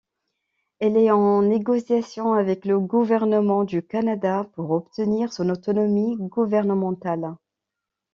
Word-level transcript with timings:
Elle 0.79 0.97
est 0.97 1.11
en 1.11 1.43
négociation 1.43 2.33
avec 2.33 2.65
le 2.65 2.79
gouvernement 2.79 3.63
du 3.63 3.83
Canada 3.85 4.49
pour 4.55 4.71
obtenir 4.71 5.31
son 5.31 5.47
autonomie 5.49 6.15
gouvernementale. 6.17 7.35